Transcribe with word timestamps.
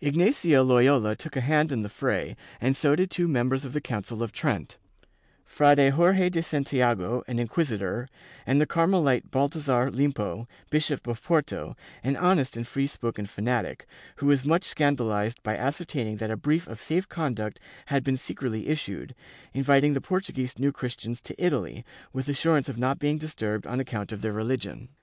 Ignatius 0.00 0.64
Loyola 0.64 1.14
took 1.14 1.36
a 1.36 1.42
hand 1.42 1.70
in 1.70 1.82
the 1.82 1.90
fray 1.90 2.36
and 2.58 2.74
so 2.74 2.96
did 2.96 3.10
two 3.10 3.28
members 3.28 3.66
of 3.66 3.74
the 3.74 3.82
Council 3.82 4.22
of 4.22 4.32
Trent, 4.32 4.78
Frade 5.44 5.92
Jorje 5.92 6.30
de 6.30 6.42
Santiago, 6.42 7.22
an 7.28 7.38
inquisitor, 7.38 8.08
and 8.46 8.58
the 8.58 8.66
Carmelite 8.66 9.30
Balthazar 9.30 9.90
Limpo, 9.90 10.48
Bishop 10.70 11.06
of 11.06 11.22
Porto, 11.22 11.76
an 12.02 12.16
honest 12.16 12.56
and 12.56 12.66
free 12.66 12.86
spoken 12.86 13.26
fanatic, 13.26 13.84
who 14.16 14.26
was 14.28 14.42
much 14.46 14.64
scandalized 14.64 15.42
by 15.42 15.54
ascertaining 15.54 16.16
that 16.16 16.30
a 16.30 16.36
brief 16.38 16.66
of 16.66 16.80
safe 16.80 17.06
conduct 17.06 17.60
had 17.84 18.02
been 18.02 18.16
secretly 18.16 18.68
issued, 18.68 19.14
inviting 19.52 19.92
the 19.92 20.00
Portuguese 20.00 20.58
New 20.58 20.72
Christians 20.72 21.20
to 21.20 21.34
Italy, 21.38 21.84
with 22.10 22.26
assurance 22.30 22.70
of 22.70 22.78
not 22.78 22.98
being 22.98 23.18
disturbed 23.18 23.66
on 23.66 23.80
account 23.80 24.12
of 24.12 24.22
their 24.22 24.32
religion. 24.32 24.88